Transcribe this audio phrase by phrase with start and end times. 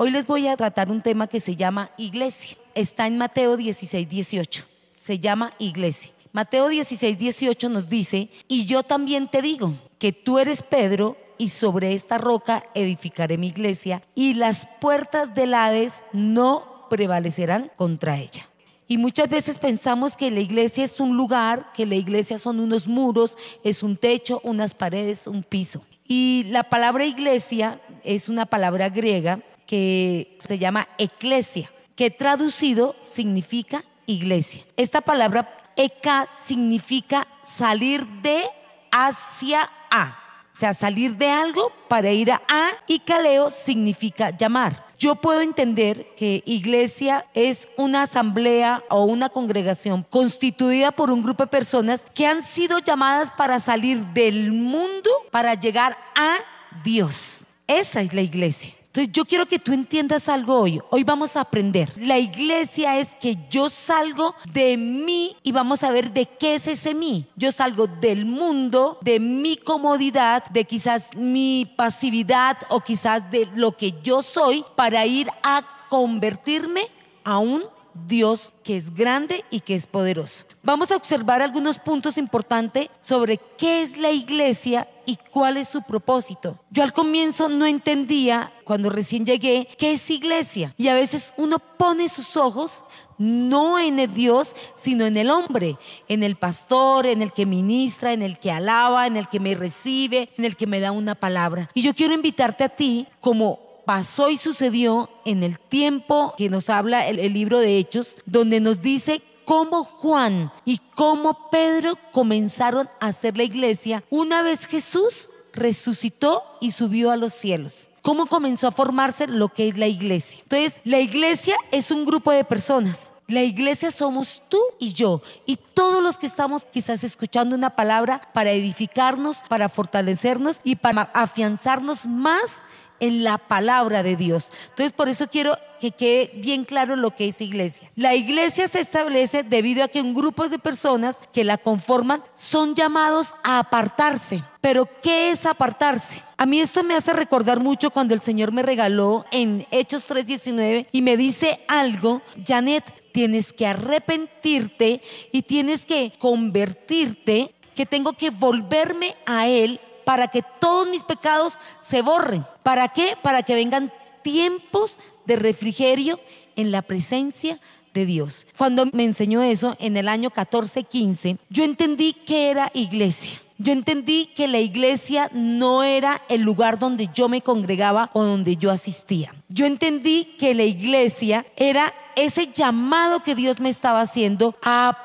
[0.00, 2.56] Hoy les voy a tratar un tema que se llama iglesia.
[2.76, 4.64] Está en Mateo 16, 18.
[4.96, 6.12] Se llama iglesia.
[6.30, 11.48] Mateo 16, 18 nos dice, y yo también te digo que tú eres Pedro y
[11.48, 18.48] sobre esta roca edificaré mi iglesia y las puertas del Hades no prevalecerán contra ella.
[18.86, 22.86] Y muchas veces pensamos que la iglesia es un lugar, que la iglesia son unos
[22.86, 25.82] muros, es un techo, unas paredes, un piso.
[26.04, 33.84] Y la palabra iglesia es una palabra griega que se llama eclesia, que traducido significa
[34.06, 34.64] iglesia.
[34.78, 38.44] Esta palabra eka significa salir de
[38.90, 40.18] hacia a.
[40.52, 44.86] O sea, salir de algo para ir a A y caleo significa llamar.
[44.98, 51.44] Yo puedo entender que iglesia es una asamblea o una congregación constituida por un grupo
[51.44, 56.38] de personas que han sido llamadas para salir del mundo para llegar a
[56.82, 57.44] Dios.
[57.68, 58.77] Esa es la iglesia.
[58.88, 60.80] Entonces yo quiero que tú entiendas algo hoy.
[60.90, 61.92] Hoy vamos a aprender.
[61.98, 66.66] La iglesia es que yo salgo de mí y vamos a ver de qué es
[66.66, 67.26] ese mí.
[67.36, 73.76] Yo salgo del mundo, de mi comodidad, de quizás mi pasividad o quizás de lo
[73.76, 76.82] que yo soy para ir a convertirme
[77.24, 77.64] a un
[78.06, 80.46] Dios que es grande y que es poderoso.
[80.62, 85.80] Vamos a observar algunos puntos importantes sobre qué es la iglesia y cuál es su
[85.80, 86.58] propósito.
[86.70, 90.74] Yo al comienzo no entendía, cuando recién llegué, qué es iglesia.
[90.76, 92.84] Y a veces uno pone sus ojos
[93.16, 95.78] no en el Dios, sino en el hombre,
[96.08, 99.54] en el pastor, en el que ministra, en el que alaba, en el que me
[99.54, 101.70] recibe, en el que me da una palabra.
[101.72, 106.68] Y yo quiero invitarte a ti como pasó y sucedió en el tiempo que nos
[106.68, 113.06] habla el, libro de Hechos, donde nos dice cómo Juan y cómo Pedro comenzaron a
[113.06, 117.90] hacer la iglesia una vez Jesús resucitó y subió a los cielos.
[118.02, 120.40] ¿Cómo comenzó a formarse lo que es la iglesia?
[120.42, 123.14] Entonces, la iglesia es un grupo de personas.
[123.26, 128.20] La iglesia somos tú y yo y todos los que estamos quizás escuchando una palabra
[128.34, 132.62] para edificarnos, para fortalecernos y para afianzarnos más
[133.00, 134.52] en la palabra de Dios.
[134.70, 137.90] Entonces, por eso quiero que quede bien claro lo que es iglesia.
[137.94, 142.74] La iglesia se establece debido a que un grupo de personas que la conforman son
[142.74, 144.42] llamados a apartarse.
[144.60, 146.22] Pero, ¿qué es apartarse?
[146.36, 150.86] A mí esto me hace recordar mucho cuando el Señor me regaló en Hechos 3:19
[150.92, 155.00] y me dice algo, Janet, tienes que arrepentirte
[155.32, 161.58] y tienes que convertirte, que tengo que volverme a Él para que todos mis pecados
[161.80, 162.46] se borren.
[162.62, 163.14] ¿Para qué?
[163.20, 163.92] Para que vengan
[164.22, 166.18] tiempos de refrigerio
[166.56, 167.60] en la presencia
[167.92, 168.46] de Dios.
[168.56, 173.38] Cuando me enseñó eso en el año 14-15, yo entendí que era iglesia.
[173.58, 178.56] Yo entendí que la iglesia no era el lugar donde yo me congregaba o donde
[178.56, 179.34] yo asistía.
[179.50, 185.02] Yo entendí que la iglesia era ese llamado que Dios me estaba haciendo a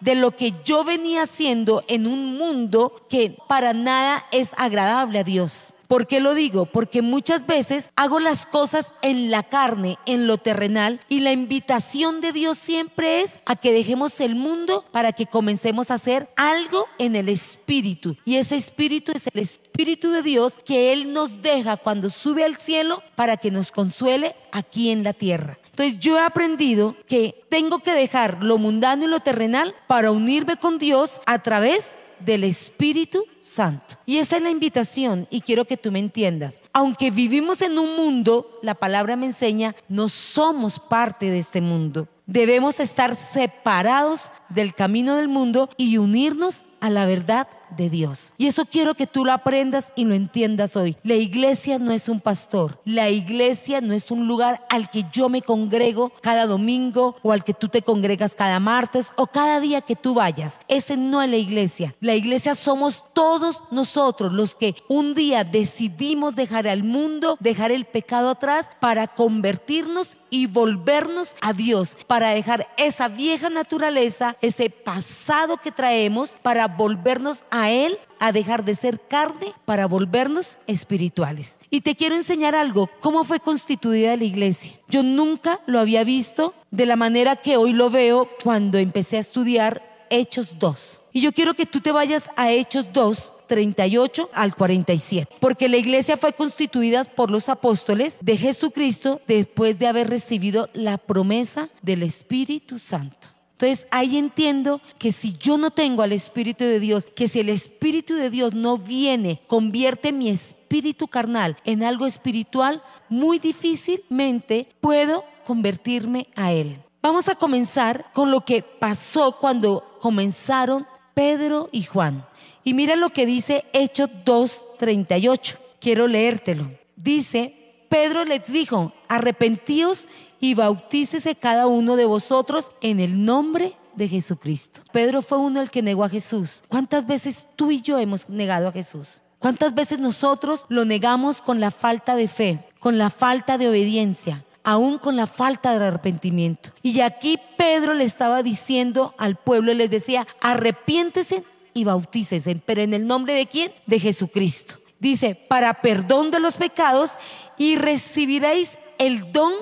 [0.00, 5.24] de lo que yo venía haciendo en un mundo que para nada es agradable a
[5.24, 5.76] Dios.
[5.86, 6.66] ¿Por qué lo digo?
[6.66, 12.20] Porque muchas veces hago las cosas en la carne, en lo terrenal, y la invitación
[12.20, 16.86] de Dios siempre es a que dejemos el mundo para que comencemos a hacer algo
[16.98, 18.16] en el Espíritu.
[18.24, 22.56] Y ese Espíritu es el Espíritu de Dios que Él nos deja cuando sube al
[22.56, 25.58] cielo para que nos consuele aquí en la tierra.
[25.80, 30.58] Entonces yo he aprendido que tengo que dejar lo mundano y lo terrenal para unirme
[30.58, 33.96] con Dios a través del Espíritu Santo.
[34.04, 36.60] Y esa es la invitación y quiero que tú me entiendas.
[36.74, 42.08] Aunque vivimos en un mundo, la palabra me enseña, no somos parte de este mundo.
[42.26, 48.34] Debemos estar separados del camino del mundo y unirnos a la verdad de Dios.
[48.38, 50.96] Y eso quiero que tú lo aprendas y lo entiendas hoy.
[51.02, 52.80] La iglesia no es un pastor.
[52.84, 57.44] La iglesia no es un lugar al que yo me congrego cada domingo o al
[57.44, 60.60] que tú te congregas cada martes o cada día que tú vayas.
[60.68, 61.94] Ese no es la iglesia.
[62.00, 67.84] La iglesia somos todos nosotros los que un día decidimos dejar al mundo, dejar el
[67.84, 75.56] pecado atrás para convertirnos y volvernos a Dios, para dejar esa vieja naturaleza, ese pasado
[75.56, 81.58] que traemos, para volvernos a Él, a dejar de ser carne, para volvernos espirituales.
[81.68, 84.78] Y te quiero enseñar algo, cómo fue constituida la iglesia.
[84.88, 89.20] Yo nunca lo había visto de la manera que hoy lo veo cuando empecé a
[89.20, 91.02] estudiar Hechos 2.
[91.12, 95.36] Y yo quiero que tú te vayas a Hechos 2, 38 al 47.
[95.40, 100.98] Porque la iglesia fue constituida por los apóstoles de Jesucristo después de haber recibido la
[100.98, 103.39] promesa del Espíritu Santo.
[103.60, 107.50] Entonces ahí entiendo que si yo no tengo al Espíritu de Dios, que si el
[107.50, 115.26] Espíritu de Dios no viene, convierte mi espíritu carnal en algo espiritual, muy difícilmente puedo
[115.46, 116.82] convertirme a Él.
[117.02, 122.26] Vamos a comenzar con lo que pasó cuando comenzaron Pedro y Juan.
[122.64, 125.58] Y mira lo que dice Hechos 2.38.
[125.80, 126.70] Quiero leértelo.
[126.96, 130.08] Dice, Pedro les dijo, arrepentíos
[130.40, 134.80] y bautícese cada uno de vosotros en el nombre de Jesucristo.
[134.92, 136.62] Pedro fue uno el que negó a Jesús.
[136.68, 139.22] ¿Cuántas veces tú y yo hemos negado a Jesús?
[139.38, 144.44] ¿Cuántas veces nosotros lo negamos con la falta de fe, con la falta de obediencia,
[144.62, 146.70] aún con la falta de arrepentimiento?
[146.82, 152.94] Y aquí Pedro le estaba diciendo al pueblo, les decía, arrepiéntese y bautícese, pero en
[152.94, 153.72] el nombre de quién?
[153.86, 154.76] De Jesucristo.
[154.98, 157.18] Dice, para perdón de los pecados
[157.56, 159.54] y recibiréis el don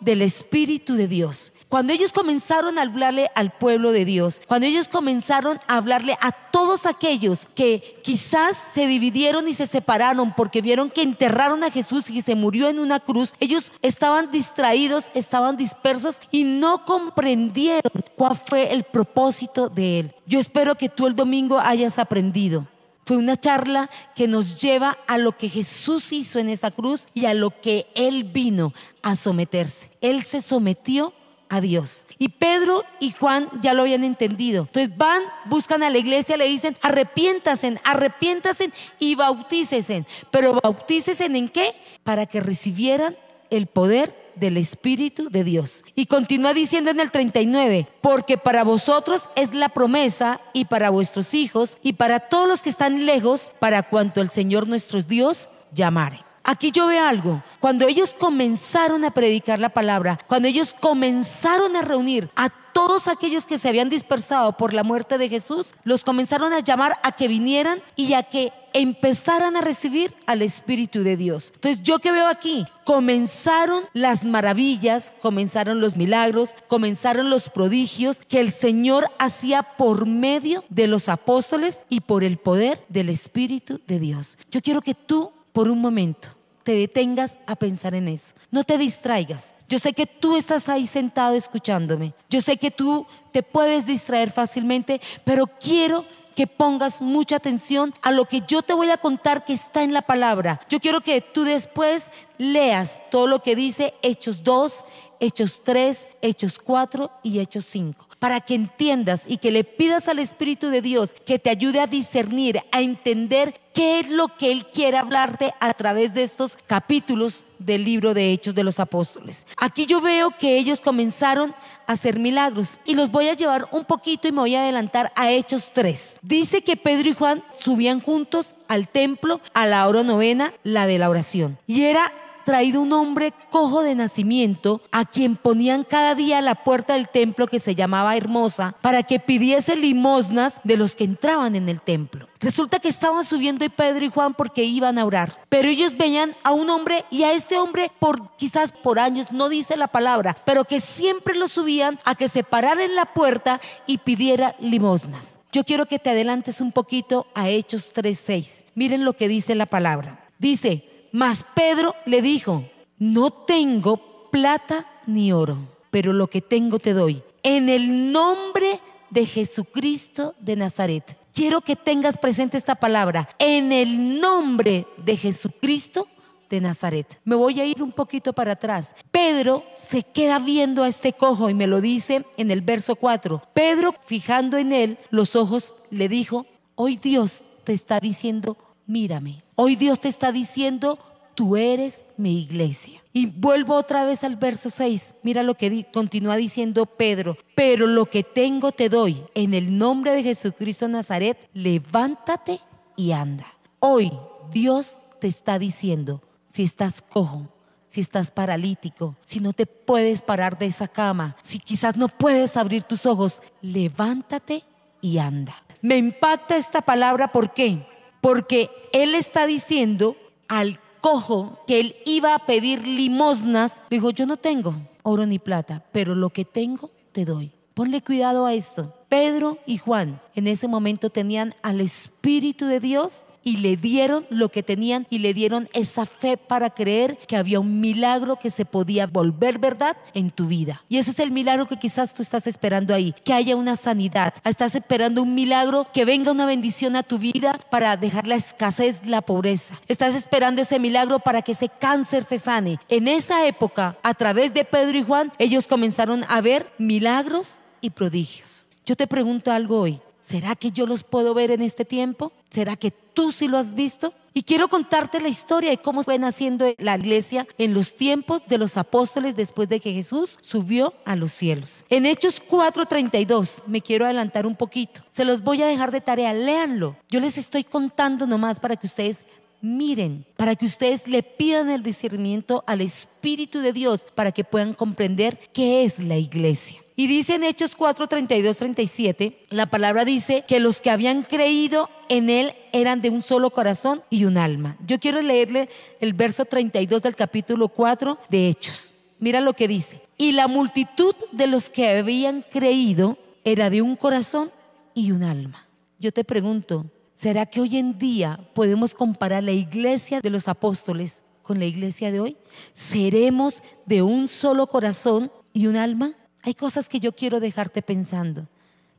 [0.00, 1.52] del Espíritu de Dios.
[1.68, 6.30] Cuando ellos comenzaron a hablarle al pueblo de Dios, cuando ellos comenzaron a hablarle a
[6.30, 12.08] todos aquellos que quizás se dividieron y se separaron porque vieron que enterraron a Jesús
[12.08, 18.36] y se murió en una cruz, ellos estaban distraídos, estaban dispersos y no comprendieron cuál
[18.36, 20.14] fue el propósito de Él.
[20.24, 22.68] Yo espero que tú el domingo hayas aprendido
[23.06, 27.26] fue una charla que nos lleva a lo que Jesús hizo en esa cruz y
[27.26, 29.92] a lo que Él vino a someterse.
[30.00, 31.14] Él se sometió
[31.48, 32.08] a Dios.
[32.18, 34.64] Y Pedro y Juan ya lo habían entendido.
[34.64, 40.04] Entonces van, buscan a la iglesia, le dicen, arrepiéntasen, arrepiéntasen y bautícesen.
[40.32, 41.76] Pero bautícesen en qué?
[42.02, 43.16] Para que recibieran
[43.50, 45.84] el poder del Espíritu de Dios.
[45.94, 51.34] Y continúa diciendo en el 39, porque para vosotros es la promesa y para vuestros
[51.34, 56.24] hijos y para todos los que están lejos, para cuanto el Señor nuestro Dios llamare.
[56.48, 57.42] Aquí yo veo algo.
[57.58, 63.46] Cuando ellos comenzaron a predicar la palabra, cuando ellos comenzaron a reunir a todos aquellos
[63.46, 67.26] que se habían dispersado por la muerte de Jesús, los comenzaron a llamar a que
[67.26, 71.52] vinieran y a que empezaran a recibir al Espíritu de Dios.
[71.54, 78.40] Entonces, yo que veo aquí, comenzaron las maravillas, comenzaron los milagros, comenzaron los prodigios que
[78.40, 84.00] el Señor hacía por medio de los apóstoles y por el poder del Espíritu de
[84.00, 84.36] Dios.
[84.50, 86.35] Yo quiero que tú, por un momento,
[86.66, 88.34] te detengas a pensar en eso.
[88.50, 89.54] No te distraigas.
[89.68, 92.12] Yo sé que tú estás ahí sentado escuchándome.
[92.28, 96.04] Yo sé que tú te puedes distraer fácilmente, pero quiero
[96.34, 99.92] que pongas mucha atención a lo que yo te voy a contar que está en
[99.92, 100.60] la palabra.
[100.68, 104.84] Yo quiero que tú después leas todo lo que dice Hechos 2,
[105.20, 110.18] Hechos 3, Hechos 4 y Hechos 5 para que entiendas y que le pidas al
[110.18, 114.66] Espíritu de Dios que te ayude a discernir, a entender qué es lo que Él
[114.66, 119.46] quiere hablarte a través de estos capítulos del libro de Hechos de los Apóstoles.
[119.56, 121.54] Aquí yo veo que ellos comenzaron
[121.86, 125.12] a hacer milagros y los voy a llevar un poquito y me voy a adelantar
[125.14, 126.18] a Hechos 3.
[126.20, 130.98] Dice que Pedro y Juan subían juntos al templo a la hora novena, la de
[130.98, 131.58] la oración.
[131.68, 132.12] Y era
[132.46, 137.08] traído un hombre cojo de nacimiento a quien ponían cada día a la puerta del
[137.08, 141.80] templo que se llamaba Hermosa para que pidiese limosnas de los que entraban en el
[141.80, 142.28] templo.
[142.38, 146.36] Resulta que estaban subiendo y Pedro y Juan porque iban a orar, pero ellos veían
[146.44, 150.36] a un hombre y a este hombre por quizás por años, no dice la palabra,
[150.46, 155.40] pero que siempre lo subían a que se parara en la puerta y pidiera limosnas.
[155.50, 158.66] Yo quiero que te adelantes un poquito a Hechos 3:6.
[158.76, 160.28] Miren lo que dice la palabra.
[160.38, 162.64] Dice, mas Pedro le dijo,
[162.98, 165.58] no tengo plata ni oro,
[165.90, 167.22] pero lo que tengo te doy.
[167.42, 171.16] En el nombre de Jesucristo de Nazaret.
[171.32, 173.28] Quiero que tengas presente esta palabra.
[173.38, 176.08] En el nombre de Jesucristo
[176.48, 177.20] de Nazaret.
[177.24, 178.94] Me voy a ir un poquito para atrás.
[179.10, 183.42] Pedro se queda viendo a este cojo y me lo dice en el verso 4.
[183.52, 189.42] Pedro, fijando en él los ojos, le dijo, hoy Dios te está diciendo, mírame.
[189.54, 190.98] Hoy Dios te está diciendo,
[191.34, 193.02] tú eres mi iglesia.
[193.12, 195.14] Y vuelvo otra vez al verso 6.
[195.22, 197.36] Mira lo que continúa diciendo Pedro.
[197.54, 199.22] Pero lo que tengo te doy.
[199.34, 202.60] En el nombre de Jesucristo Nazaret, levántate
[202.96, 203.46] y anda.
[203.78, 204.10] Hoy
[204.50, 207.48] Dios te está diciendo, si estás cojo,
[207.86, 212.56] si estás paralítico, si no te puedes parar de esa cama, si quizás no puedes
[212.56, 214.64] abrir tus ojos, levántate
[215.00, 215.54] y anda.
[215.82, 217.86] Me impacta esta palabra, ¿por qué?
[218.26, 220.16] Porque él está diciendo
[220.48, 225.84] al cojo que él iba a pedir limosnas, dijo, yo no tengo oro ni plata,
[225.92, 227.52] pero lo que tengo te doy.
[227.74, 228.92] Ponle cuidado a esto.
[229.08, 234.48] Pedro y Juan en ese momento tenían al Espíritu de Dios y le dieron lo
[234.48, 238.64] que tenían y le dieron esa fe para creer que había un milagro que se
[238.64, 240.82] podía volver verdad en tu vida.
[240.88, 244.34] Y ese es el milagro que quizás tú estás esperando ahí, que haya una sanidad.
[244.44, 249.06] Estás esperando un milagro, que venga una bendición a tu vida para dejar la escasez,
[249.06, 249.80] la pobreza.
[249.86, 252.80] Estás esperando ese milagro para que ese cáncer se sane.
[252.88, 257.90] En esa época, a través de Pedro y Juan, ellos comenzaron a ver milagros y
[257.90, 258.68] prodigios.
[258.84, 260.00] Yo te pregunto algo hoy.
[260.26, 262.32] ¿Será que yo los puedo ver en este tiempo?
[262.50, 264.12] ¿Será que tú sí lo has visto?
[264.34, 268.58] Y quiero contarte la historia de cómo fue naciendo la iglesia en los tiempos de
[268.58, 271.84] los apóstoles después de que Jesús subió a los cielos.
[271.90, 275.00] En Hechos 4:32, me quiero adelantar un poquito.
[275.10, 276.96] Se los voy a dejar de tarea, léanlo.
[277.08, 279.24] Yo les estoy contando nomás para que ustedes
[279.60, 284.74] miren, para que ustedes le pidan el discernimiento al Espíritu de Dios para que puedan
[284.74, 286.80] comprender qué es la iglesia.
[286.98, 291.90] Y dice en Hechos 4, 32, 37, la palabra dice que los que habían creído
[292.08, 294.78] en él eran de un solo corazón y un alma.
[294.86, 295.68] Yo quiero leerle
[296.00, 298.94] el verso 32 del capítulo 4 de Hechos.
[299.18, 300.00] Mira lo que dice.
[300.16, 304.50] Y la multitud de los que habían creído era de un corazón
[304.94, 305.68] y un alma.
[305.98, 311.22] Yo te pregunto, ¿será que hoy en día podemos comparar la iglesia de los apóstoles
[311.42, 312.36] con la iglesia de hoy?
[312.72, 316.14] ¿Seremos de un solo corazón y un alma?
[316.46, 318.46] Hay cosas que yo quiero dejarte pensando.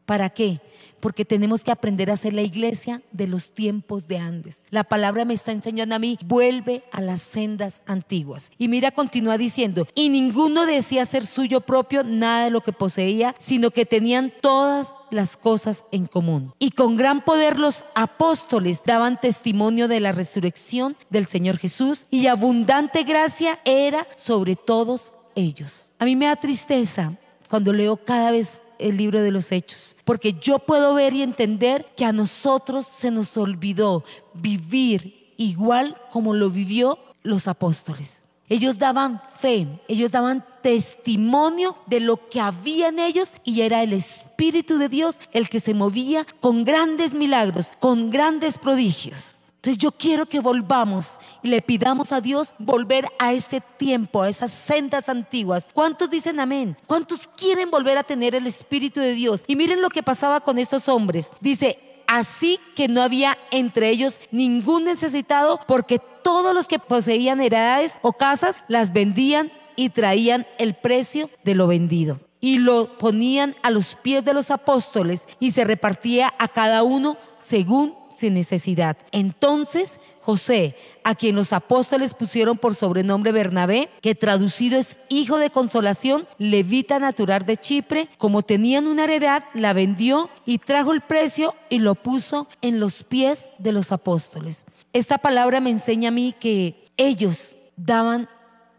[0.05, 0.59] ¿Para qué?
[0.99, 4.65] Porque tenemos que aprender a ser la iglesia de los tiempos de antes.
[4.69, 8.51] La palabra me está enseñando a mí, vuelve a las sendas antiguas.
[8.57, 13.33] Y mira, continúa diciendo, y ninguno decía ser suyo propio nada de lo que poseía,
[13.39, 16.53] sino que tenían todas las cosas en común.
[16.59, 22.27] Y con gran poder los apóstoles daban testimonio de la resurrección del Señor Jesús y
[22.27, 25.93] abundante gracia era sobre todos ellos.
[25.97, 27.13] A mí me da tristeza
[27.49, 31.85] cuando leo cada vez el libro de los hechos, porque yo puedo ver y entender
[31.95, 38.27] que a nosotros se nos olvidó vivir igual como lo vivió los apóstoles.
[38.49, 43.91] Ellos daban fe, ellos daban testimonio de lo que había en ellos y era el
[43.91, 49.36] Espíritu de Dios el que se movía con grandes milagros, con grandes prodigios.
[49.67, 54.29] Entonces yo quiero que volvamos y le pidamos a Dios volver a ese tiempo, a
[54.29, 55.67] esas sendas antiguas.
[55.73, 56.77] ¿Cuántos dicen amén?
[56.87, 59.43] ¿Cuántos quieren volver a tener el Espíritu de Dios?
[59.45, 61.33] Y miren lo que pasaba con estos hombres.
[61.41, 67.99] Dice, así que no había entre ellos ningún necesitado porque todos los que poseían heredades
[68.03, 73.71] o casas las vendían y traían el precio de lo vendido y lo ponían a
[73.71, 78.97] los pies de los apóstoles y se repartía a cada uno según sin necesidad.
[79.11, 85.51] Entonces José, a quien los apóstoles pusieron por sobrenombre Bernabé, que traducido es hijo de
[85.51, 91.55] consolación, levita natural de Chipre, como tenían una heredad, la vendió y trajo el precio
[91.69, 94.65] y lo puso en los pies de los apóstoles.
[94.91, 98.27] Esta palabra me enseña a mí que ellos daban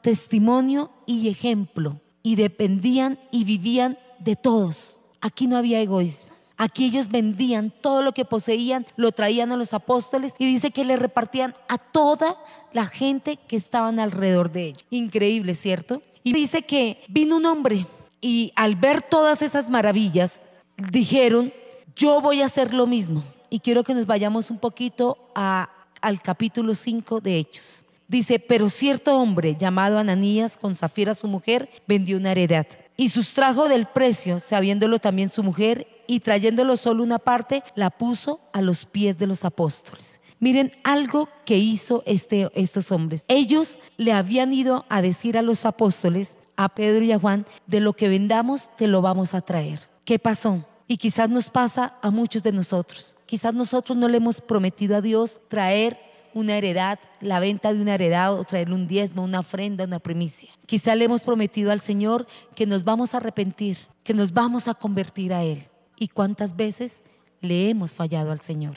[0.03, 5.01] testimonio y ejemplo y dependían y vivían de todos.
[5.21, 6.38] Aquí no había egoísmo.
[6.61, 10.85] Aquí ellos vendían todo lo que poseían, lo traían a los apóstoles y dice que
[10.85, 12.37] le repartían a toda
[12.73, 14.85] la gente que estaban alrededor de ellos.
[14.91, 16.03] Increíble, ¿cierto?
[16.25, 17.87] Y dice que vino un hombre
[18.21, 20.43] y al ver todas esas maravillas,
[20.91, 21.53] dijeron,
[21.95, 23.23] yo voy a hacer lo mismo.
[23.51, 27.85] Y quiero que nos vayamos un poquito al capítulo 5 de Hechos.
[28.09, 33.69] Dice, pero cierto hombre llamado Ananías con Zafira su mujer vendió una heredad y sustrajo
[33.69, 38.87] del precio, sabiéndolo también su mujer y trayéndolo solo una parte, la puso a los
[38.87, 40.21] pies de los apóstoles.
[40.41, 43.25] Miren algo que hizo este, estos hombres.
[43.29, 47.81] Ellos le habían ido a decir a los apóstoles, a Pedro y a Juan, de
[47.81, 49.81] lo que vendamos te lo vamos a traer.
[50.05, 50.65] ¿Qué pasó?
[50.87, 53.17] Y quizás nos pasa a muchos de nosotros.
[53.27, 55.99] Quizás nosotros no le hemos prometido a Dios traer
[56.33, 60.51] una heredad, la venta de una heredad o traerle un diezmo, una ofrenda, una primicia.
[60.67, 64.75] Quizás le hemos prometido al Señor que nos vamos a arrepentir, que nos vamos a
[64.75, 65.68] convertir a Él
[65.99, 67.03] y cuántas veces
[67.41, 68.77] le hemos fallado al Señor.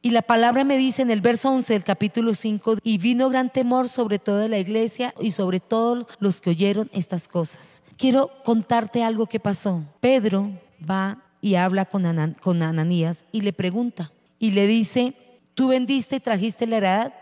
[0.00, 3.50] Y la palabra me dice en el verso 11 del capítulo 5, y vino gran
[3.52, 7.82] temor sobre toda la iglesia y sobre todos los que oyeron estas cosas.
[7.96, 9.82] Quiero contarte algo que pasó.
[10.00, 10.52] Pedro
[10.88, 15.14] va y habla con, con Ananías y le pregunta y le dice,
[15.54, 17.14] ¿tú vendiste y trajiste la heredad?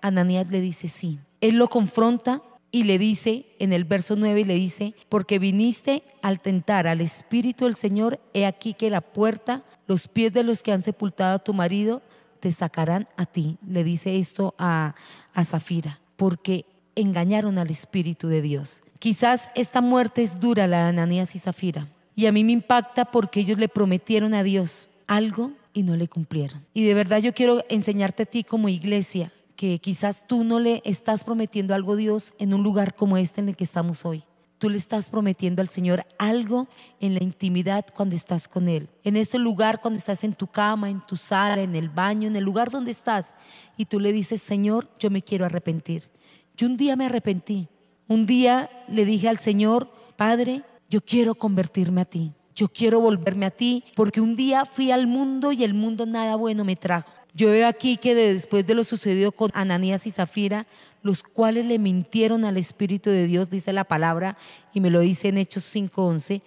[0.00, 1.18] Ananías le dice, sí.
[1.40, 2.40] Él lo confronta
[2.72, 7.02] y le dice en el verso 9 y le dice, porque viniste al tentar al
[7.02, 11.36] Espíritu del Señor, he aquí que la puerta, los pies de los que han sepultado
[11.36, 12.00] a tu marido,
[12.40, 13.58] te sacarán a ti.
[13.68, 14.94] Le dice esto a,
[15.34, 16.64] a Zafira, porque
[16.96, 18.82] engañaron al Espíritu de Dios.
[18.98, 23.04] Quizás esta muerte es dura, la de Ananías y Zafira, y a mí me impacta
[23.04, 26.64] porque ellos le prometieron a Dios algo y no le cumplieron.
[26.72, 29.30] Y de verdad yo quiero enseñarte a ti como iglesia
[29.62, 33.40] que quizás tú no le estás prometiendo algo a Dios en un lugar como este
[33.40, 34.24] en el que estamos hoy.
[34.58, 36.66] Tú le estás prometiendo al Señor algo
[36.98, 38.88] en la intimidad cuando estás con Él.
[39.04, 42.34] En ese lugar cuando estás en tu cama, en tu sala, en el baño, en
[42.34, 43.36] el lugar donde estás.
[43.76, 46.10] Y tú le dices, Señor, yo me quiero arrepentir.
[46.56, 47.68] Yo un día me arrepentí.
[48.08, 52.32] Un día le dije al Señor, Padre, yo quiero convertirme a ti.
[52.56, 56.34] Yo quiero volverme a ti porque un día fui al mundo y el mundo nada
[56.34, 57.21] bueno me trajo.
[57.34, 60.66] Yo veo aquí que después de lo sucedido con Ananías y Zafira,
[61.02, 64.36] los cuales le mintieron al Espíritu de Dios, dice la palabra,
[64.74, 66.42] y me lo dice en Hechos 5:11,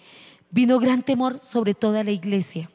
[0.52, 2.70] vino gran temor sobre toda la iglesia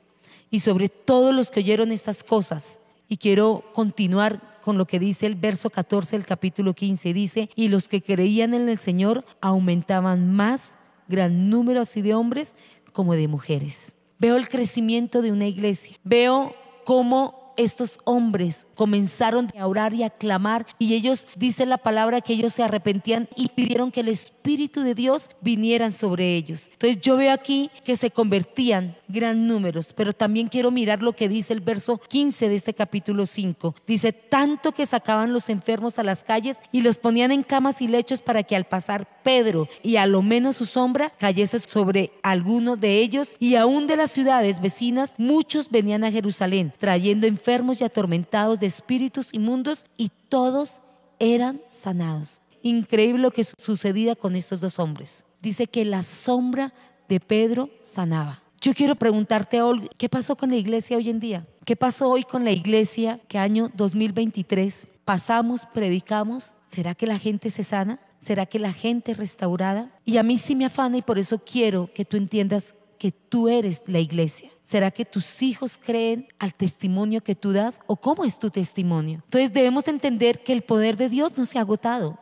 [0.50, 2.80] y sobre todos los que oyeron estas cosas.
[3.08, 7.14] Y quiero continuar con lo que dice el verso 14 del capítulo 15.
[7.14, 10.76] Dice, y los que creían en el Señor aumentaban más,
[11.08, 12.56] gran número así de hombres
[12.92, 13.96] como de mujeres.
[14.18, 15.96] Veo el crecimiento de una iglesia.
[16.04, 22.20] Veo cómo estos hombres comenzaron a orar y a clamar y ellos, dice la palabra,
[22.20, 26.70] que ellos se arrepentían y pidieron que el Espíritu de Dios viniera sobre ellos.
[26.72, 31.28] Entonces yo veo aquí que se convertían gran números, pero también quiero mirar lo que
[31.28, 33.74] dice el verso 15 de este capítulo 5.
[33.86, 37.88] Dice, tanto que sacaban los enfermos a las calles y los ponían en camas y
[37.88, 42.76] lechos para que al pasar Pedro y a lo menos su sombra cayese sobre alguno
[42.76, 47.84] de ellos y aún de las ciudades vecinas, muchos venían a Jerusalén trayendo enfermos y
[47.84, 50.80] atormentados de espíritus inmundos y todos
[51.18, 52.40] eran sanados.
[52.62, 55.24] Increíble lo que sucedía con estos dos hombres.
[55.40, 56.72] Dice que la sombra
[57.08, 58.42] de Pedro sanaba.
[58.60, 59.60] Yo quiero preguntarte,
[59.98, 61.46] ¿qué pasó con la iglesia hoy en día?
[61.64, 66.54] ¿Qué pasó hoy con la iglesia que año 2023 pasamos, predicamos?
[66.66, 68.00] ¿Será que la gente se sana?
[68.18, 69.90] ¿Será que la gente es restaurada?
[70.04, 73.48] Y a mí sí me afana y por eso quiero que tú entiendas que tú
[73.48, 74.50] eres la iglesia.
[74.62, 79.22] ¿Será que tus hijos creen al testimonio que tú das o cómo es tu testimonio?
[79.24, 82.18] Entonces debemos entender que el poder de Dios no se ha agotado.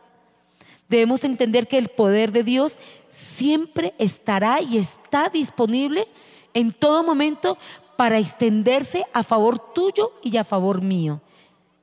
[0.87, 6.07] Debemos entender que el poder de Dios siempre estará y está disponible
[6.53, 7.57] en todo momento
[7.97, 11.19] para extenderse a favor tuyo y a favor mío,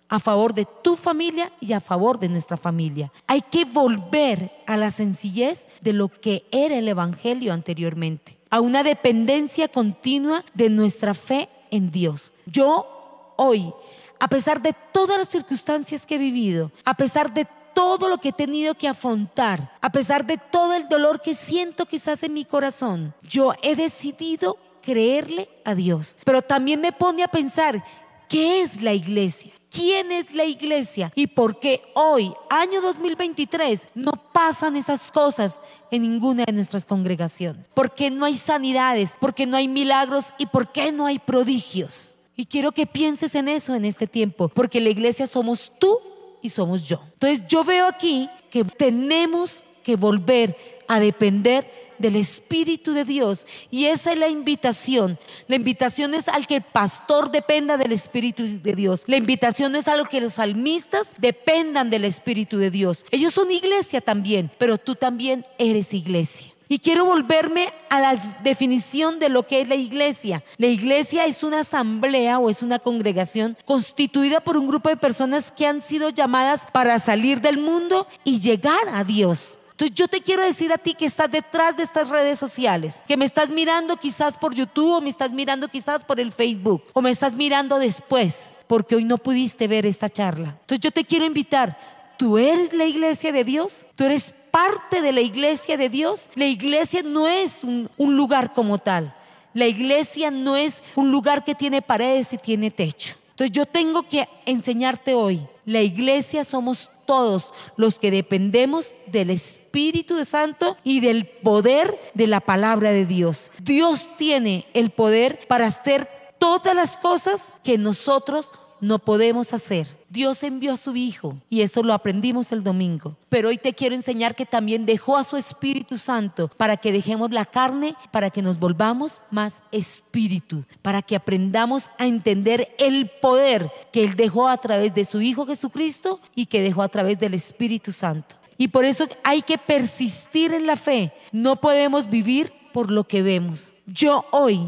[0.08, 3.12] a favor de tu familia y a favor de nuestra familia.
[3.26, 8.82] Hay que volver a la sencillez de lo que era el Evangelio anteriormente, a una
[8.82, 12.32] dependencia continua de nuestra fe en Dios.
[12.46, 13.72] Yo hoy,
[14.18, 18.30] a pesar de todas las circunstancias que he vivido, a pesar de todo lo que
[18.30, 22.44] he tenido que afrontar, a pesar de todo el dolor que siento quizás en mi
[22.44, 26.16] corazón, yo he decidido creerle a Dios.
[26.24, 27.84] Pero también me pone a pensar,
[28.28, 29.52] ¿qué es la iglesia?
[29.76, 31.12] ¿Quién es la iglesia?
[31.14, 35.60] ¿Y por qué hoy, año 2023, no pasan esas cosas
[35.90, 37.68] en ninguna de nuestras congregaciones?
[37.68, 39.14] ¿Por qué no hay sanidades?
[39.20, 40.32] ¿Por qué no hay milagros?
[40.38, 42.14] ¿Y por qué no hay prodigios?
[42.36, 45.98] Y quiero que pienses en eso en este tiempo, porque la iglesia somos tú
[46.40, 47.02] y somos yo.
[47.12, 50.56] Entonces yo veo aquí que tenemos que volver
[50.88, 53.46] a depender del Espíritu de Dios.
[53.70, 55.18] Y esa es la invitación.
[55.48, 59.04] La invitación es al que el pastor dependa del Espíritu de Dios.
[59.06, 63.04] La invitación es a lo que los salmistas dependan del Espíritu de Dios.
[63.10, 66.52] Ellos son iglesia también, pero tú también eres iglesia.
[66.68, 70.42] Y quiero volverme a la definición de lo que es la iglesia.
[70.56, 75.52] La iglesia es una asamblea o es una congregación constituida por un grupo de personas
[75.52, 79.58] que han sido llamadas para salir del mundo y llegar a Dios.
[79.76, 83.18] Entonces yo te quiero decir a ti que estás detrás de estas redes sociales, que
[83.18, 87.02] me estás mirando quizás por YouTube o me estás mirando quizás por el Facebook o
[87.02, 90.56] me estás mirando después porque hoy no pudiste ver esta charla.
[90.60, 91.78] Entonces yo te quiero invitar,
[92.16, 96.30] tú eres la iglesia de Dios, tú eres parte de la iglesia de Dios.
[96.34, 99.14] La iglesia no es un, lugar como tal.
[99.52, 103.16] La iglesia no es un lugar que tiene paredes y tiene techo.
[103.36, 110.24] Entonces yo tengo que enseñarte hoy, la iglesia somos todos los que dependemos del Espíritu
[110.24, 113.50] Santo y del poder de la palabra de Dios.
[113.60, 119.86] Dios tiene el poder para hacer todas las cosas que nosotros no podemos hacer.
[120.16, 123.18] Dios envió a su Hijo y eso lo aprendimos el domingo.
[123.28, 127.32] Pero hoy te quiero enseñar que también dejó a su Espíritu Santo para que dejemos
[127.32, 133.70] la carne, para que nos volvamos más espíritu, para que aprendamos a entender el poder
[133.92, 137.34] que Él dejó a través de su Hijo Jesucristo y que dejó a través del
[137.34, 138.36] Espíritu Santo.
[138.56, 141.12] Y por eso hay que persistir en la fe.
[141.30, 143.74] No podemos vivir por lo que vemos.
[143.84, 144.66] Yo hoy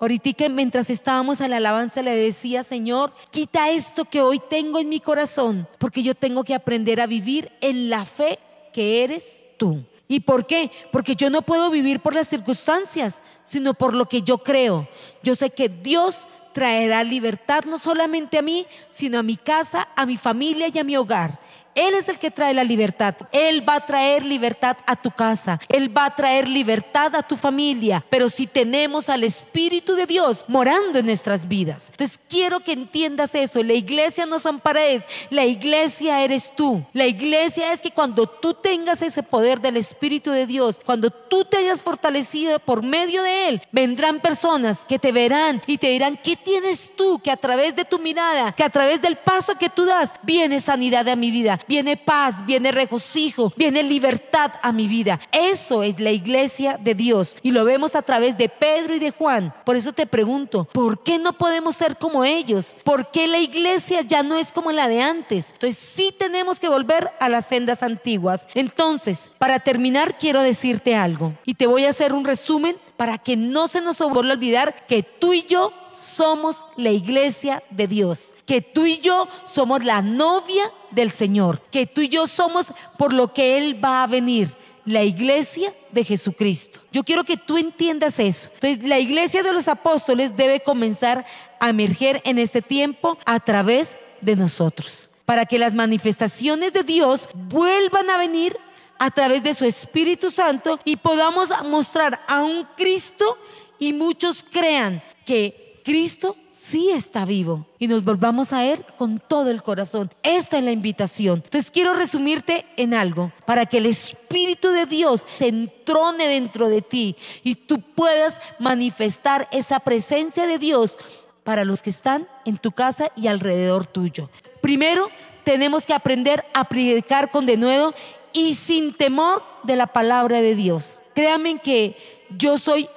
[0.00, 4.88] Ahorita mientras estábamos en la alabanza le decía, Señor, quita esto que hoy tengo en
[4.88, 8.38] mi corazón, porque yo tengo que aprender a vivir en la fe
[8.72, 9.84] que eres tú.
[10.06, 10.70] ¿Y por qué?
[10.92, 14.88] Porque yo no puedo vivir por las circunstancias, sino por lo que yo creo.
[15.22, 20.06] Yo sé que Dios traerá libertad no solamente a mí, sino a mi casa, a
[20.06, 21.38] mi familia y a mi hogar.
[21.78, 23.14] Él es el que trae la libertad.
[23.30, 25.60] Él va a traer libertad a tu casa.
[25.68, 28.04] Él va a traer libertad a tu familia.
[28.10, 31.90] Pero si tenemos al Espíritu de Dios morando en nuestras vidas.
[31.92, 33.62] Entonces quiero que entiendas eso.
[33.62, 35.04] La iglesia no son paredes.
[35.30, 36.84] La iglesia eres tú.
[36.92, 41.44] La iglesia es que cuando tú tengas ese poder del Espíritu de Dios, cuando tú
[41.44, 46.18] te hayas fortalecido por medio de Él, vendrán personas que te verán y te dirán,
[46.24, 47.20] ¿qué tienes tú?
[47.20, 50.58] Que a través de tu mirada, que a través del paso que tú das, viene
[50.58, 55.20] sanidad a mi vida viene paz, viene regocijo, viene libertad a mi vida.
[55.30, 59.10] Eso es la iglesia de Dios y lo vemos a través de Pedro y de
[59.10, 59.54] Juan.
[59.64, 62.76] Por eso te pregunto, ¿por qué no podemos ser como ellos?
[62.84, 65.50] ¿Por qué la iglesia ya no es como la de antes?
[65.52, 68.48] Entonces sí tenemos que volver a las sendas antiguas.
[68.54, 73.36] Entonces, para terminar, quiero decirte algo y te voy a hacer un resumen para que
[73.36, 78.34] no se nos vuelva a olvidar que tú y yo somos la iglesia de Dios,
[78.46, 83.12] que tú y yo somos la novia del Señor, que tú y yo somos por
[83.12, 86.80] lo que Él va a venir la iglesia de Jesucristo.
[86.92, 88.48] Yo quiero que tú entiendas eso.
[88.54, 91.26] Entonces, la iglesia de los apóstoles debe comenzar
[91.60, 97.28] a emerger en este tiempo a través de nosotros, para que las manifestaciones de Dios
[97.34, 98.56] vuelvan a venir
[98.98, 103.38] a través de su Espíritu Santo y podamos mostrar a un Cristo
[103.78, 109.50] y muchos crean que Cristo sí está vivo y nos volvamos a Él con todo
[109.50, 110.10] el corazón.
[110.22, 111.42] Esta es la invitación.
[111.44, 116.82] Entonces quiero resumirte en algo para que el Espíritu de Dios se entrone dentro de
[116.82, 120.98] ti y tú puedas manifestar esa presencia de Dios
[121.44, 124.28] para los que están en tu casa y alrededor tuyo.
[124.60, 125.10] Primero,
[125.44, 127.94] tenemos que aprender a predicar con denuedo
[128.32, 131.00] y sin temor de la palabra de Dios.
[131.14, 131.96] Créanme que
[132.36, 132.88] yo soy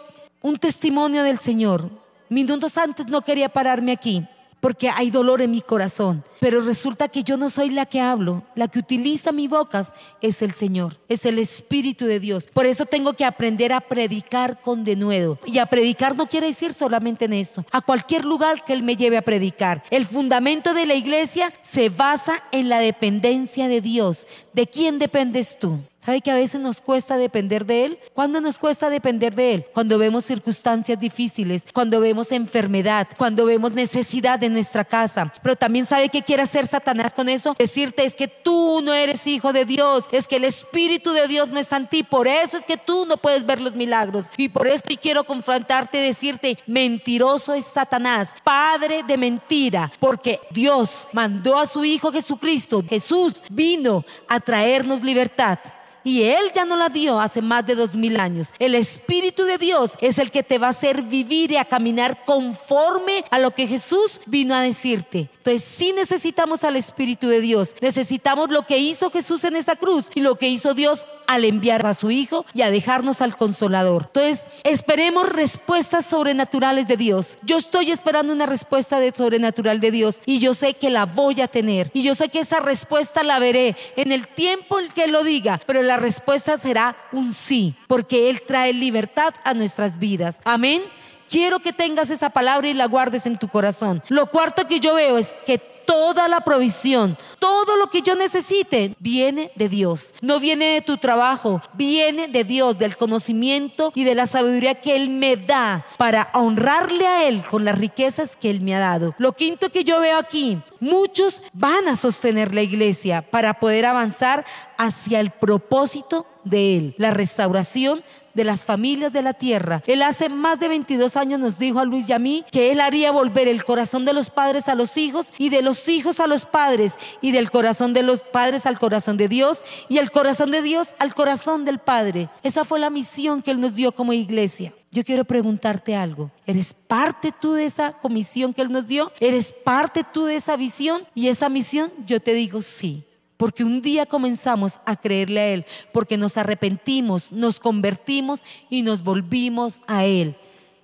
[0.42, 2.01] un testimonio del Señor.
[2.32, 4.26] Minutos antes no quería pararme aquí
[4.62, 6.24] porque hay dolor en mi corazón.
[6.40, 9.86] Pero resulta que yo no soy la que hablo, la que utiliza mi boca
[10.22, 12.48] es el Señor, es el Espíritu de Dios.
[12.54, 15.40] Por eso tengo que aprender a predicar con denuedo.
[15.46, 18.96] Y a predicar no quiere decir solamente en esto, a cualquier lugar que Él me
[18.96, 19.84] lleve a predicar.
[19.90, 24.26] El fundamento de la iglesia se basa en la dependencia de Dios.
[24.54, 25.80] ¿De quién dependes tú?
[26.04, 28.00] ¿Sabe que a veces nos cuesta depender de Él?
[28.16, 29.66] ¿Cuándo nos cuesta depender de Él?
[29.72, 35.32] Cuando vemos circunstancias difíciles, cuando vemos enfermedad, cuando vemos necesidad en nuestra casa.
[35.44, 37.56] Pero también sabe que quiere hacer Satanás con eso.
[37.60, 41.50] Decirte es que tú no eres hijo de Dios, es que el Espíritu de Dios
[41.50, 42.02] no está en ti.
[42.02, 44.26] Por eso es que tú no puedes ver los milagros.
[44.38, 51.08] Y por eso quiero confrontarte y decirte, mentiroso es Satanás, padre de mentira, porque Dios
[51.14, 52.84] mandó a su Hijo Jesucristo.
[52.90, 55.60] Jesús vino a traernos libertad
[56.04, 58.54] y Él ya no la dio hace más de dos mil años.
[58.60, 62.26] El Espíritu de Dios es el que te va a hacer vivir y a caminar
[62.26, 65.30] conforme a lo que Jesús vino a decirte.
[65.42, 67.76] Entonces sí necesitamos al Espíritu de Dios.
[67.82, 71.84] Necesitamos lo que hizo Jesús en esa cruz y lo que hizo Dios al enviar
[71.88, 74.04] a su Hijo y a dejarnos al Consolador.
[74.14, 77.40] Entonces esperemos respuestas sobrenaturales de Dios.
[77.42, 81.42] Yo estoy esperando una respuesta de sobrenatural de Dios y yo sé que la voy
[81.42, 81.90] a tener.
[81.94, 85.60] Y yo sé que esa respuesta la veré en el tiempo en que lo diga,
[85.66, 90.40] pero la respuesta será un sí, porque Él trae libertad a nuestras vidas.
[90.44, 90.84] Amén.
[91.32, 94.04] Quiero que tengas esa palabra y la guardes en tu corazón.
[94.10, 98.96] Lo cuarto que yo veo es que toda la provisión, todo lo que yo necesite,
[99.00, 100.14] viene de Dios.
[100.22, 104.98] No viene de tu trabajo, viene de Dios, del conocimiento y de la sabiduría que
[104.98, 109.16] Él me da para honrarle a Él con las riquezas que Él me ha dado.
[109.18, 114.46] Lo quinto que yo veo aquí, muchos van a sostener la iglesia para poder avanzar
[114.78, 119.84] hacia el propósito de Él, la restauración de las familias de la tierra.
[119.88, 122.82] Él hace más de 22 años nos dijo a Luis y a mí que Él
[122.82, 126.28] haría volver el corazón de los padres a los hijos y de los hijos a
[126.28, 130.52] los padres y del corazón de los padres al corazón de Dios y el corazón
[130.52, 132.30] de Dios al corazón del Padre.
[132.44, 134.74] Esa fue la misión que Él nos dio como iglesia.
[134.92, 136.32] Yo quiero preguntarte algo.
[136.46, 139.12] ¿Eres parte tú de esa comisión que Él nos dio?
[139.20, 141.92] ¿Eres parte tú de esa visión y esa misión?
[142.06, 143.06] Yo te digo sí
[143.42, 149.04] porque un día comenzamos a creerle a Él, porque nos arrepentimos, nos convertimos y nos
[149.04, 150.36] volvimos a Él.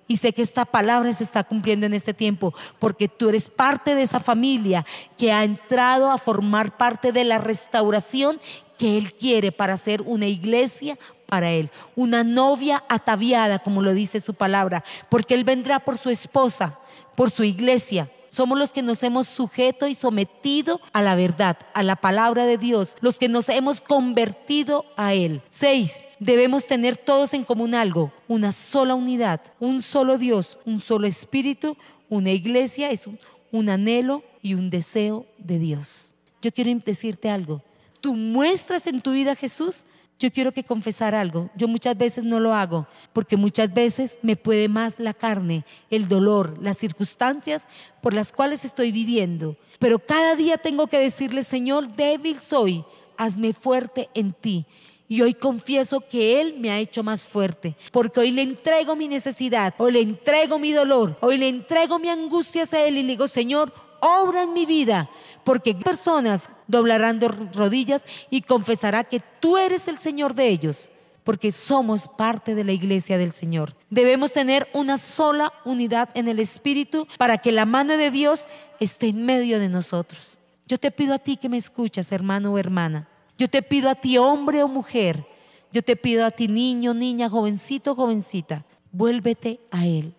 [0.08, 3.94] Y sé que esta palabra se está cumpliendo en este tiempo, porque tú eres parte
[3.94, 4.84] de esa familia
[5.16, 8.40] que ha entrado a formar parte de la restauración
[8.76, 14.18] que Él quiere para ser una iglesia para Él, una novia ataviada, como lo dice
[14.18, 16.76] su palabra, porque Él vendrá por su esposa,
[17.14, 21.82] por su iglesia, somos los que nos hemos sujeto y sometido a la verdad, a
[21.82, 25.42] la palabra de Dios, los que nos hemos convertido a Él.
[25.50, 31.08] Seis, debemos tener todos en común algo, una sola unidad, un solo Dios, un solo
[31.08, 31.76] Espíritu,
[32.08, 33.08] Una iglesia es
[33.50, 36.14] un, anhelo y un deseo de Dios.
[36.40, 37.60] Yo quiero decirte algo.
[38.00, 39.84] Tú muestras en tu vida a Jesús.
[40.18, 41.48] Yo quiero que confesar algo.
[41.54, 46.08] Yo muchas veces no lo hago porque muchas veces me puede más la carne, el
[46.08, 47.68] dolor, las circunstancias
[48.00, 49.56] por las cuales estoy viviendo.
[49.78, 52.84] Pero cada día tengo que decirle, Señor, débil soy,
[53.16, 54.66] hazme fuerte en ti.
[55.10, 59.08] Y hoy confieso que Él me ha hecho más fuerte, porque hoy le entrego mi
[59.08, 63.08] necesidad, hoy le entrego mi dolor, hoy le entrego mi angustia a Él y le
[63.08, 65.10] digo, Señor, obra en mi vida,
[65.44, 70.90] porque personas doblarán de rodillas y confesará que tú eres el Señor de ellos,
[71.24, 73.74] porque somos parte de la iglesia del Señor.
[73.90, 78.46] Debemos tener una sola unidad en el Espíritu para que la mano de Dios
[78.80, 80.38] esté en medio de nosotros.
[80.66, 83.08] Yo te pido a ti que me escuchas, hermano o hermana.
[83.38, 85.26] Yo te pido a ti, hombre o mujer.
[85.72, 88.64] Yo te pido a ti, niño, niña, jovencito, jovencita.
[88.90, 90.14] Vuélvete a Él.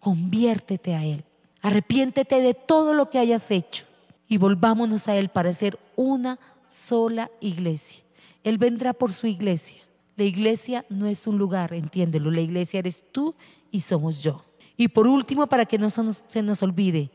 [0.00, 1.24] Conviértete a Él.
[1.62, 3.86] Arrepiéntete de todo lo que hayas hecho
[4.28, 8.02] y volvámonos a Él para ser una sola iglesia.
[8.44, 9.82] Él vendrá por su iglesia.
[10.16, 12.30] La iglesia no es un lugar, entiéndelo.
[12.30, 13.34] La iglesia eres tú
[13.70, 14.44] y somos yo.
[14.76, 17.10] Y por último, para que no se nos olvide,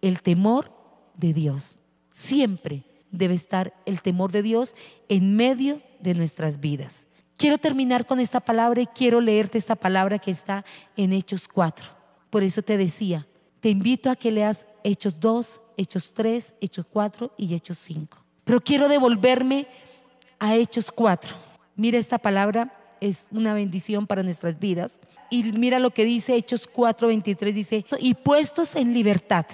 [0.00, 0.72] el temor
[1.16, 1.80] de Dios.
[2.10, 4.74] Siempre debe estar el temor de Dios
[5.08, 7.08] en medio de nuestras vidas.
[7.36, 10.64] Quiero terminar con esta palabra y quiero leerte esta palabra que está
[10.96, 11.86] en Hechos 4.
[12.30, 13.27] Por eso te decía,
[13.60, 18.18] te invito a que leas Hechos 2, Hechos 3, Hechos 4 y Hechos 5.
[18.44, 19.66] Pero quiero devolverme
[20.38, 21.34] a Hechos 4.
[21.76, 25.00] Mira esta palabra, es una bendición para nuestras vidas.
[25.30, 29.46] Y mira lo que dice Hechos 4, 23, dice, y puestos en libertad.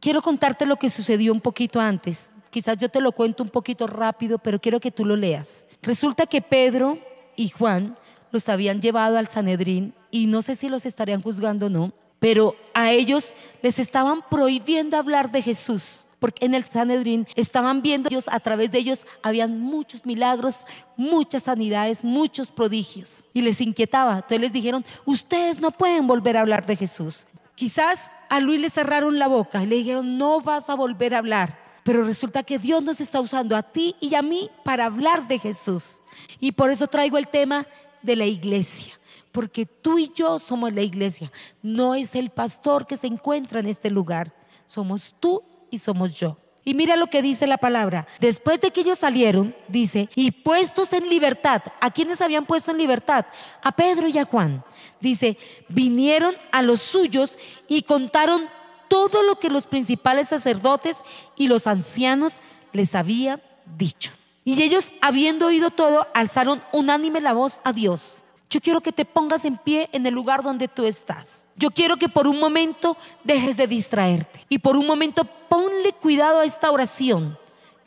[0.00, 2.32] Quiero contarte lo que sucedió un poquito antes.
[2.50, 5.66] Quizás yo te lo cuento un poquito rápido, pero quiero que tú lo leas.
[5.82, 6.98] Resulta que Pedro
[7.36, 7.96] y Juan
[8.32, 12.54] los habían llevado al Sanedrín y no sé si los estarían juzgando o no, pero
[12.74, 16.06] a ellos les estaban prohibiendo hablar de Jesús.
[16.20, 20.66] Porque en el Sanedrín estaban viendo ellos, a través de ellos habían muchos milagros,
[20.98, 23.24] muchas sanidades, muchos prodigios.
[23.32, 24.16] Y les inquietaba.
[24.16, 27.26] Entonces les dijeron, ustedes no pueden volver a hablar de Jesús.
[27.54, 31.18] Quizás a Luis le cerraron la boca y le dijeron, no vas a volver a
[31.18, 31.58] hablar.
[31.84, 35.38] Pero resulta que Dios nos está usando a ti y a mí para hablar de
[35.38, 36.02] Jesús.
[36.38, 37.66] Y por eso traigo el tema
[38.02, 38.99] de la iglesia
[39.32, 41.30] porque tú y yo somos la iglesia.
[41.62, 44.32] No es el pastor que se encuentra en este lugar,
[44.66, 46.36] somos tú y somos yo.
[46.62, 48.06] Y mira lo que dice la palabra.
[48.20, 52.78] Después de que ellos salieron, dice, y puestos en libertad, ¿a quiénes habían puesto en
[52.78, 53.24] libertad?
[53.62, 54.62] A Pedro y a Juan.
[55.00, 55.38] Dice,
[55.68, 58.46] vinieron a los suyos y contaron
[58.88, 61.02] todo lo que los principales sacerdotes
[61.36, 62.40] y los ancianos
[62.72, 63.40] les habían
[63.78, 64.12] dicho.
[64.44, 69.04] Y ellos, habiendo oído todo, alzaron unánime la voz a Dios yo quiero que te
[69.04, 71.46] pongas en pie en el lugar donde tú estás.
[71.54, 76.40] Yo quiero que por un momento dejes de distraerte y por un momento ponle cuidado
[76.40, 77.38] a esta oración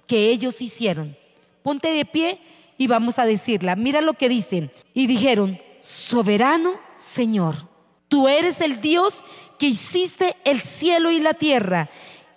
[0.07, 1.17] que ellos hicieron.
[1.63, 2.39] Ponte de pie
[2.77, 3.75] y vamos a decirla.
[3.75, 4.71] Mira lo que dicen.
[4.93, 7.67] Y dijeron, soberano Señor,
[8.07, 9.21] tú eres el Dios
[9.59, 11.89] que hiciste el cielo y la tierra,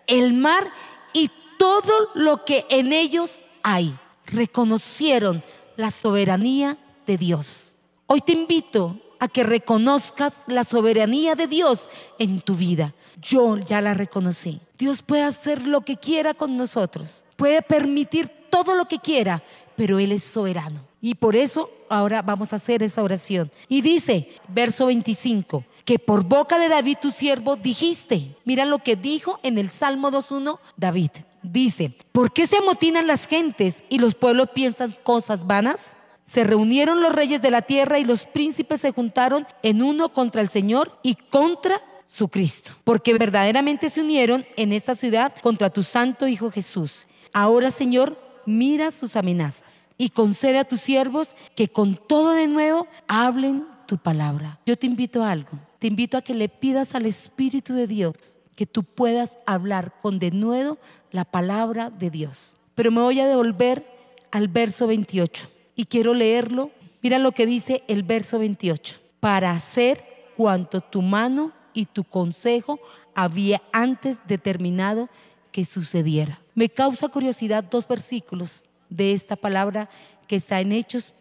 [0.08, 0.72] el mar
[1.12, 3.96] y todo lo que en ellos hay.
[4.26, 5.44] Reconocieron
[5.76, 7.75] la soberanía de Dios.
[8.08, 11.88] Hoy te invito a que reconozcas la soberanía de Dios
[12.18, 12.94] en tu vida.
[13.20, 14.60] Yo ya la reconocí.
[14.78, 17.24] Dios puede hacer lo que quiera con nosotros.
[17.34, 19.42] Puede permitir todo lo que quiera,
[19.74, 20.80] pero Él es soberano.
[21.00, 23.50] Y por eso ahora vamos a hacer esa oración.
[23.68, 28.36] Y dice, verso 25, que por boca de David tu siervo dijiste.
[28.44, 31.10] Mira lo que dijo en el Salmo 2.1 David.
[31.42, 35.96] Dice, ¿por qué se amotinan las gentes y los pueblos piensan cosas vanas?
[36.26, 40.42] Se reunieron los reyes de la tierra y los príncipes se juntaron en uno contra
[40.42, 45.84] el Señor y contra su Cristo, porque verdaderamente se unieron en esta ciudad contra tu
[45.84, 47.06] santo Hijo Jesús.
[47.32, 52.88] Ahora, Señor, mira sus amenazas y concede a tus siervos que con todo de nuevo
[53.06, 54.58] hablen tu palabra.
[54.66, 58.38] Yo te invito a algo, te invito a que le pidas al Espíritu de Dios
[58.56, 60.78] que tú puedas hablar con de nuevo
[61.12, 62.56] la palabra de Dios.
[62.74, 63.86] Pero me voy a devolver
[64.32, 66.70] al verso 28 y quiero leerlo.
[67.02, 68.96] Mira lo que dice el verso 28.
[69.20, 70.04] Para hacer
[70.36, 72.80] cuanto tu mano y tu consejo
[73.14, 75.08] había antes determinado
[75.52, 76.40] que sucediera.
[76.54, 79.88] Me causa curiosidad dos versículos de esta palabra
[80.26, 81.12] que está en Hechos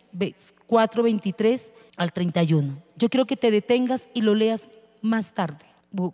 [0.67, 2.81] 4, 23 al 31.
[2.95, 5.65] Yo quiero que te detengas y lo leas más tarde,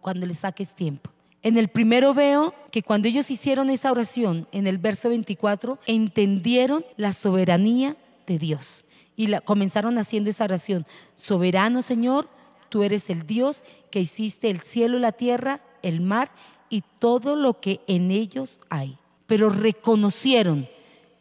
[0.02, 1.12] cuando le saques tiempo.
[1.44, 6.86] En el primero veo que cuando ellos hicieron esa oración, en el verso 24, entendieron
[6.98, 8.86] la soberanía de Dios.
[9.16, 10.86] Y comenzaron haciendo esa oración.
[11.16, 12.30] Soberano Señor,
[12.70, 16.32] tú eres el Dios que hiciste el cielo la tierra, el mar
[16.70, 18.98] y todo lo que en ellos hay.
[19.28, 20.68] Pero reconocieron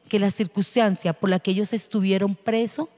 [0.09, 2.89] que la circunstancia por la que ellos estuvieron presos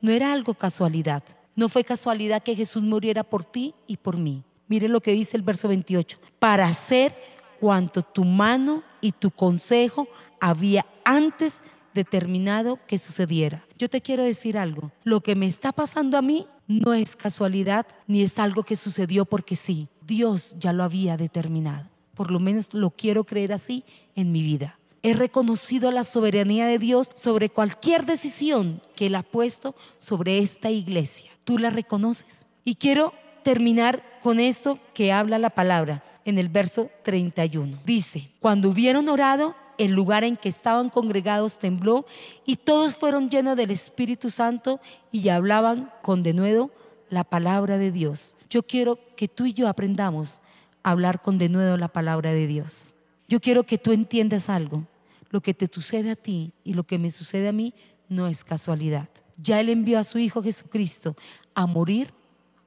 [0.00, 1.22] no era algo casualidad.
[1.54, 4.42] No fue casualidad que Jesús muriera por ti y por mí.
[4.68, 6.18] Mire lo que dice el verso 28.
[6.38, 7.14] Para hacer
[7.60, 10.08] cuanto tu mano y tu consejo
[10.40, 11.58] había antes
[11.94, 13.64] determinado que sucediera.
[13.78, 14.92] Yo te quiero decir algo.
[15.04, 19.24] Lo que me está pasando a mí no es casualidad ni es algo que sucedió
[19.24, 19.88] porque sí.
[20.06, 21.88] Dios ya lo había determinado.
[22.14, 24.78] Por lo menos lo quiero creer así en mi vida.
[25.02, 30.70] He reconocido la soberanía de Dios sobre cualquier decisión que Él ha puesto sobre esta
[30.70, 31.30] iglesia.
[31.44, 32.46] ¿Tú la reconoces?
[32.64, 37.80] Y quiero terminar con esto que habla la palabra en el verso 31.
[37.84, 42.06] Dice, cuando hubieron orado, el lugar en que estaban congregados tembló
[42.46, 44.80] y todos fueron llenos del Espíritu Santo
[45.10, 46.70] y hablaban con denuedo
[47.10, 48.36] la palabra de Dios.
[48.48, 50.40] Yo quiero que tú y yo aprendamos
[50.82, 52.94] a hablar con denuedo la palabra de Dios.
[53.28, 54.84] Yo quiero que tú entiendas algo.
[55.30, 57.74] Lo que te sucede a ti y lo que me sucede a mí
[58.08, 59.08] no es casualidad.
[59.36, 61.16] Ya Él envió a su Hijo Jesucristo
[61.54, 62.12] a morir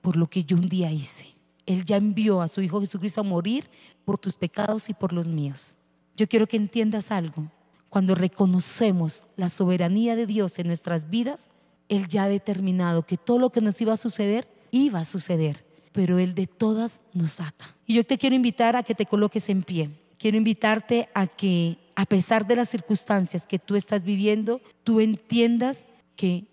[0.01, 1.35] por lo que yo un día hice.
[1.65, 3.69] Él ya envió a su Hijo Jesucristo a morir
[4.05, 5.77] por tus pecados y por los míos.
[6.15, 7.51] Yo quiero que entiendas algo.
[7.89, 11.49] Cuando reconocemos la soberanía de Dios en nuestras vidas,
[11.89, 15.65] Él ya ha determinado que todo lo que nos iba a suceder, iba a suceder,
[15.91, 17.65] pero Él de todas nos saca.
[17.85, 19.89] Y yo te quiero invitar a que te coloques en pie.
[20.17, 25.85] Quiero invitarte a que a pesar de las circunstancias que tú estás viviendo, tú entiendas
[26.15, 26.45] que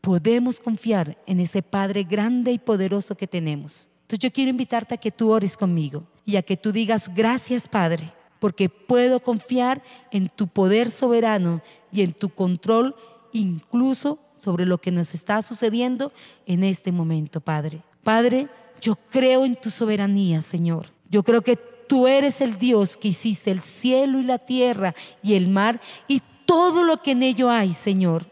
[0.00, 3.88] podemos confiar en ese Padre grande y poderoso que tenemos.
[4.02, 7.68] Entonces yo quiero invitarte a que tú ores conmigo y a que tú digas gracias
[7.68, 12.94] Padre, porque puedo confiar en tu poder soberano y en tu control
[13.32, 16.12] incluso sobre lo que nos está sucediendo
[16.46, 17.82] en este momento, Padre.
[18.04, 18.48] Padre,
[18.80, 20.86] yo creo en tu soberanía, Señor.
[21.10, 25.34] Yo creo que Tú eres el Dios que hiciste el cielo y la tierra y
[25.34, 28.26] el mar y todo lo que en ello hay, Señor.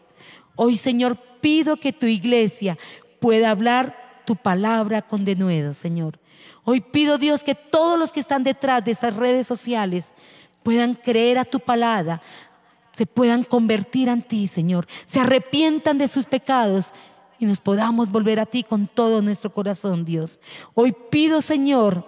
[0.55, 2.77] Hoy, Señor, pido que tu iglesia
[3.19, 6.19] pueda hablar tu palabra con denuedo, Señor.
[6.69, 10.13] Hoy pido, Dios, que todos los que están detrás de estas redes sociales
[10.63, 12.21] puedan creer a tu palabra,
[12.91, 16.93] se puedan convertir en ti, Señor, se arrepientan de sus pecados
[17.39, 20.41] y nos podamos volver a ti con todo nuestro corazón, Dios.
[20.73, 22.05] Hoy pido, Señor,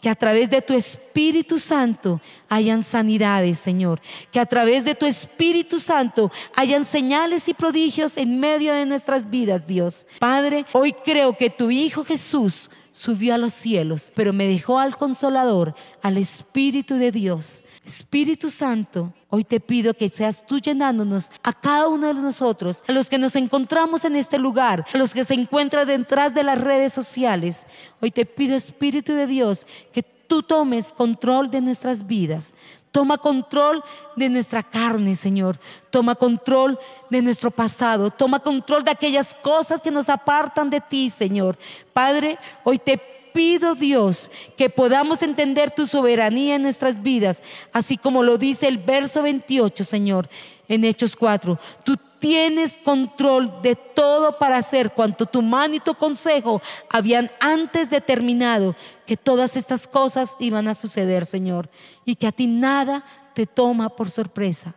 [0.00, 4.00] que a través de tu Espíritu Santo hayan sanidades, Señor.
[4.30, 9.28] Que a través de tu Espíritu Santo hayan señales y prodigios en medio de nuestras
[9.28, 10.06] vidas, Dios.
[10.20, 12.70] Padre, hoy creo que tu Hijo Jesús
[13.00, 17.64] subió a los cielos, pero me dejó al consolador, al Espíritu de Dios.
[17.82, 22.92] Espíritu Santo, hoy te pido que seas tú llenándonos a cada uno de nosotros, a
[22.92, 26.60] los que nos encontramos en este lugar, a los que se encuentran detrás de las
[26.60, 27.64] redes sociales.
[28.02, 32.52] Hoy te pido, Espíritu de Dios, que tú tomes control de nuestras vidas.
[32.92, 33.84] Toma control
[34.16, 35.58] de nuestra carne, Señor.
[35.90, 38.10] Toma control de nuestro pasado.
[38.10, 41.56] Toma control de aquellas cosas que nos apartan de ti, Señor.
[41.92, 48.22] Padre, hoy te pido Dios que podamos entender tu soberanía en nuestras vidas, así como
[48.22, 50.28] lo dice el verso 28, Señor,
[50.68, 51.58] en Hechos 4.
[51.84, 57.90] Tú tienes control de todo para hacer cuanto tu mano y tu consejo habían antes
[57.90, 61.68] determinado que todas estas cosas iban a suceder, Señor,
[62.04, 64.74] y que a ti nada te toma por sorpresa.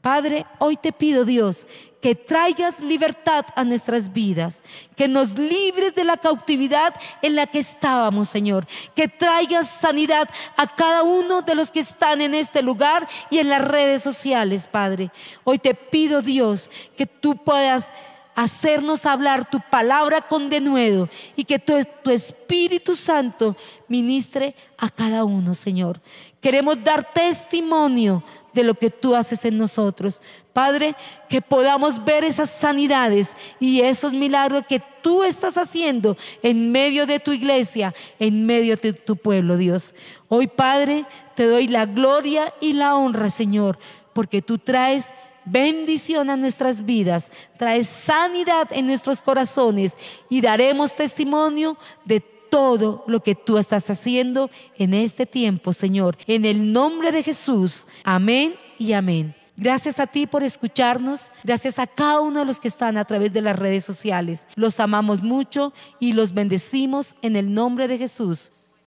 [0.00, 1.66] Padre, hoy te pido, Dios,
[2.00, 4.62] que traigas libertad a nuestras vidas,
[4.94, 10.76] que nos libres de la cautividad en la que estábamos, Señor, que traigas sanidad a
[10.76, 15.10] cada uno de los que están en este lugar y en las redes sociales, Padre.
[15.42, 17.88] Hoy te pido, Dios, que tú puedas
[18.36, 23.56] hacernos hablar tu palabra con denuedo y que tu, tu, Espíritu Santo
[23.88, 26.00] ministre a cada uno, Señor.
[26.40, 28.22] Queremos dar testimonio
[28.58, 30.20] de lo que tú haces en nosotros.
[30.52, 30.96] Padre,
[31.28, 37.20] que podamos ver esas sanidades y esos milagros que tú estás haciendo en medio de
[37.20, 39.94] tu iglesia, en medio de tu pueblo, Dios.
[40.26, 41.04] Hoy, Padre,
[41.36, 43.78] te doy la gloria y la honra, Señor,
[44.12, 45.12] porque tú traes
[45.44, 49.96] bendición a nuestras vidas, traes sanidad en nuestros corazones
[50.28, 52.18] y daremos testimonio de
[52.50, 56.16] todo lo que tú estás haciendo en este tiempo, Señor.
[56.26, 57.86] En el nombre de Jesús.
[58.04, 59.34] Amén y amén.
[59.56, 61.32] Gracias a ti por escucharnos.
[61.42, 64.46] Gracias a cada uno de los que están a través de las redes sociales.
[64.54, 68.52] Los amamos mucho y los bendecimos en el nombre de Jesús.